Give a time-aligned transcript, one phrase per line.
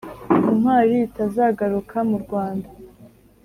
[0.57, 2.69] ntwari ritazagaruka mu rwanda